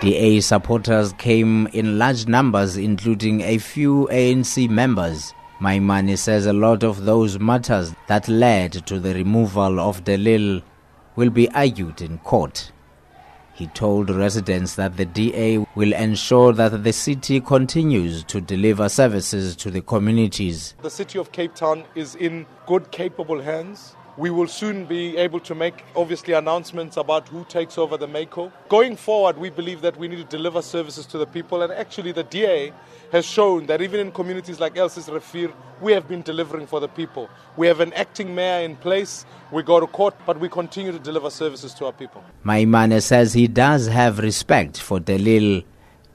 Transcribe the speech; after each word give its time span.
DA 0.00 0.40
supporters 0.40 1.12
came 1.14 1.66
in 1.72 1.98
large 1.98 2.28
numbers, 2.28 2.76
including 2.76 3.40
a 3.40 3.58
few 3.58 4.08
ANC 4.12 4.70
members. 4.70 5.34
Maimane 5.60 6.16
says 6.16 6.46
a 6.46 6.52
lot 6.52 6.84
of 6.84 7.04
those 7.04 7.40
matters 7.40 7.96
that 8.06 8.28
led 8.28 8.86
to 8.86 9.00
the 9.00 9.12
removal 9.12 9.80
of 9.80 10.04
De 10.04 10.16
Lille 10.16 10.62
will 11.16 11.30
be 11.30 11.50
argued 11.50 12.00
in 12.00 12.18
court. 12.18 12.70
He 13.54 13.66
told 13.66 14.08
residents 14.08 14.76
that 14.76 14.96
the 14.96 15.04
DA 15.04 15.66
will 15.74 15.92
ensure 15.92 16.52
that 16.52 16.84
the 16.84 16.92
city 16.92 17.40
continues 17.40 18.22
to 18.22 18.40
deliver 18.40 18.88
services 18.88 19.56
to 19.56 19.68
the 19.68 19.80
communities. 19.80 20.76
The 20.80 20.90
city 20.90 21.18
of 21.18 21.32
Cape 21.32 21.56
Town 21.56 21.82
is 21.96 22.14
in 22.14 22.46
good, 22.68 22.92
capable 22.92 23.42
hands. 23.42 23.96
We 24.18 24.30
will 24.30 24.48
soon 24.48 24.84
be 24.84 25.16
able 25.16 25.38
to 25.38 25.54
make, 25.54 25.84
obviously, 25.94 26.34
announcements 26.34 26.96
about 26.96 27.28
who 27.28 27.44
takes 27.44 27.78
over 27.78 27.96
the 27.96 28.08
MayCo. 28.08 28.50
Going 28.68 28.96
forward, 28.96 29.38
we 29.38 29.48
believe 29.48 29.80
that 29.82 29.96
we 29.96 30.08
need 30.08 30.16
to 30.16 30.24
deliver 30.24 30.60
services 30.60 31.06
to 31.06 31.18
the 31.18 31.26
people, 31.26 31.62
and 31.62 31.72
actually, 31.72 32.10
the 32.10 32.24
DA 32.24 32.72
has 33.12 33.24
shown 33.24 33.66
that 33.66 33.80
even 33.80 34.00
in 34.00 34.10
communities 34.10 34.58
like 34.58 34.74
Elsies 34.74 35.08
River, 35.08 35.54
we 35.80 35.92
have 35.92 36.08
been 36.08 36.22
delivering 36.22 36.66
for 36.66 36.80
the 36.80 36.88
people. 36.88 37.30
We 37.56 37.68
have 37.68 37.78
an 37.78 37.92
acting 37.92 38.34
mayor 38.34 38.64
in 38.64 38.74
place, 38.74 39.24
we 39.52 39.62
go 39.62 39.78
to 39.78 39.86
court, 39.86 40.16
but 40.26 40.40
we 40.40 40.48
continue 40.48 40.90
to 40.90 40.98
deliver 40.98 41.30
services 41.30 41.72
to 41.74 41.86
our 41.86 41.92
people. 41.92 42.24
Maimane 42.44 43.00
says 43.00 43.34
he 43.34 43.46
does 43.46 43.86
have 43.86 44.18
respect 44.18 44.80
for 44.80 44.98
De 44.98 45.16
Lille, 45.16 45.62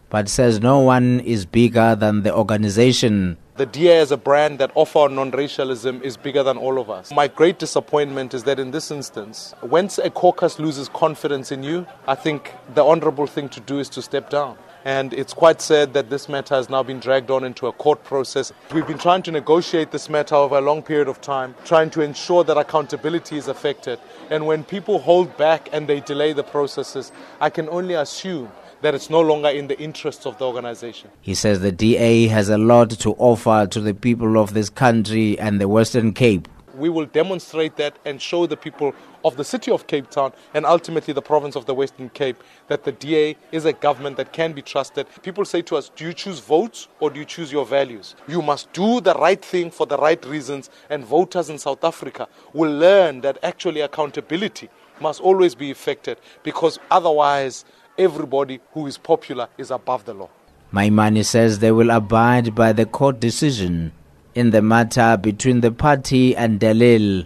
but 0.10 0.28
says 0.28 0.60
no 0.60 0.80
one 0.80 1.22
is 1.22 1.46
bigger 1.46 1.96
than 1.96 2.24
the 2.24 2.36
organization 2.36 3.38
the 3.56 3.66
DA 3.68 4.00
as 4.00 4.12
a 4.12 4.18
brand 4.18 4.58
that 4.58 4.72
offer 4.74 5.08
non-racialism 5.08 6.02
is 6.02 6.18
bigger 6.18 6.42
than 6.42 6.58
all 6.58 6.80
of 6.80 6.90
us. 6.90 7.12
My 7.12 7.28
great 7.28 7.60
disappointment 7.60 8.34
is 8.34 8.44
that 8.46 8.60
in 8.60 8.72
this 8.72 8.90
instance, 8.90 9.54
once 9.62 10.00
a 10.00 10.10
caucus 10.10 10.58
loses 10.58 10.90
confidence 10.90 11.52
in 11.52 11.62
you, 11.62 11.86
I 12.08 12.16
think 12.16 12.54
the 12.74 12.84
honorable 12.84 13.28
thing 13.28 13.50
to 13.50 13.60
do 13.60 13.78
is 13.78 13.90
to 13.90 14.02
step 14.02 14.32
down. 14.32 14.58
And 14.86 15.14
it's 15.14 15.34
quite 15.34 15.62
sad 15.62 15.94
that 15.94 16.10
this 16.10 16.28
matter 16.28 16.56
has 16.56 16.70
now 16.70 16.82
been 16.82 17.00
dragged 17.00 17.30
on 17.30 17.44
into 17.44 17.68
a 17.68 17.72
court 17.72 18.04
process. 18.04 18.52
We've 18.74 18.88
been 18.88 18.98
trying 18.98 19.22
to 19.24 19.32
negotiate 19.32 19.92
this 19.92 20.10
matter 20.10 20.36
over 20.36 20.58
a 20.58 20.62
long 20.62 20.82
period 20.82 21.08
of 21.08 21.22
time, 21.22 21.56
trying 21.64 21.92
to 21.92 22.02
ensure 22.02 22.44
that 22.44 22.58
accountability 22.58 23.38
is 23.38 23.48
affected. 23.48 24.00
And 24.32 24.48
when 24.48 24.64
people 24.64 25.00
hold 25.00 25.38
back 25.38 25.70
and 25.72 25.88
they 25.88 26.00
delay 26.00 26.34
the 26.34 26.44
processes, 26.44 27.12
I 27.40 27.50
can 27.50 27.70
only 27.70 27.94
assume 27.94 28.52
that 28.84 28.94
it's 28.94 29.10
no 29.10 29.22
longer 29.22 29.48
in 29.48 29.68
the 29.68 29.80
interests 29.80 30.26
of 30.26 30.38
the 30.38 30.46
organization. 30.46 31.10
He 31.22 31.36
says 31.36 31.62
the 31.62 31.72
DA 31.72 32.28
has 32.28 32.50
a 32.50 32.58
lot 32.58 32.90
to 32.92 33.14
offer 33.14 33.66
to 33.66 33.80
the 33.80 33.94
people 33.94 34.38
of 34.38 34.54
this 34.54 34.70
country 34.70 35.40
and 35.40 35.60
the 35.62 35.70
Western 35.70 36.14
Cape. 36.14 36.50
We 36.76 36.90
will 36.90 37.06
demonstrate 37.06 37.78
that 37.78 37.98
and 38.04 38.22
show 38.22 38.46
the 38.46 38.58
people 38.58 38.94
of 39.24 39.38
the 39.38 39.44
city 39.46 39.72
of 39.72 39.88
Cape 39.88 40.10
Town 40.10 40.34
and 40.54 40.66
ultimately 40.66 41.14
the 41.14 41.22
province 41.22 41.56
of 41.56 41.66
the 41.66 41.74
Western 41.74 42.10
Cape 42.10 42.44
that 42.68 42.84
the 42.84 42.92
DA 42.92 43.38
is 43.54 43.64
a 43.64 43.72
government 43.72 44.18
that 44.18 44.34
can 44.34 44.52
be 44.52 44.62
trusted. 44.62 45.08
People 45.22 45.46
say 45.46 45.62
to 45.62 45.78
us, 45.78 45.90
Do 45.96 46.04
you 46.04 46.14
choose 46.14 46.40
votes 46.40 46.90
or 47.00 47.10
do 47.10 47.20
you 47.20 47.26
choose 47.26 47.54
your 47.54 47.66
values? 47.66 48.16
You 48.28 48.42
must 48.42 48.74
do 48.74 49.00
the 49.00 49.14
right 49.14 49.44
thing 49.44 49.72
for 49.72 49.86
the 49.86 49.98
right 49.98 50.24
reasons, 50.26 50.70
and 50.90 51.06
voters 51.06 51.50
in 51.50 51.58
South 51.58 51.84
Africa 51.86 52.28
will 52.52 52.76
learn 52.76 53.22
that 53.22 53.38
actually 53.44 53.80
accountability 53.80 54.70
must 55.00 55.22
always 55.22 55.56
be 55.56 55.72
effected 55.72 56.18
because 56.44 56.80
otherwise 56.92 57.66
everybody 57.98 58.60
who 58.72 58.88
is 58.88 58.98
popular 58.98 59.48
is 59.58 59.72
above 59.72 60.06
the 60.06 60.14
law. 60.14 60.30
Maimane 60.74 61.24
says 61.24 61.60
they 61.60 61.72
will 61.72 61.92
abide 61.92 62.56
by 62.56 62.74
the 62.74 62.86
court 62.86 63.20
decision 63.20 63.92
in 64.34 64.50
the 64.50 64.62
matter 64.62 65.18
between 65.18 65.62
the 65.62 65.72
party 65.72 66.36
and 66.36 66.60
De 66.60 66.74
Lille. 66.74 67.26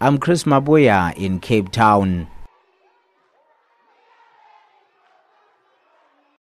I'm 0.00 0.18
Chris 0.18 0.44
Mabuya 0.44 1.16
in 1.16 1.40
Cape 1.40 1.70
Town. 1.72 2.28